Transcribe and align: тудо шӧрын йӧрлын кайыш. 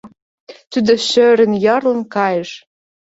тудо 0.71 0.91
шӧрын 1.07 1.53
йӧрлын 1.63 2.01
кайыш. 2.15 2.51